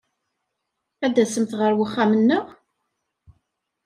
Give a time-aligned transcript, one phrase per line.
[1.05, 2.45] Ad tasemt ɣer wexxam-nneɣ?